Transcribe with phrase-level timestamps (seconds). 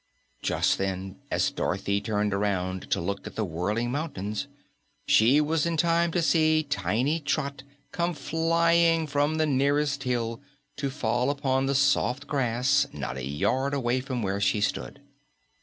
[0.41, 4.47] Just then, as Dorothy turned around to look at the whirling mountains,
[5.05, 10.41] she was in time to see tiny Trot come flying from the nearest hill
[10.77, 15.01] to fall upon the soft grass not a yard away from where she stood.